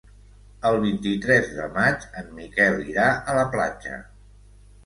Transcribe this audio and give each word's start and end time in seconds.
El 0.69 0.77
vint-i-tres 0.85 1.51
de 1.59 1.67
maig 1.77 2.07
en 2.23 2.33
Miquel 2.39 2.81
irà 2.95 3.07
a 3.11 3.37
la 3.41 3.45
platja. 3.55 4.01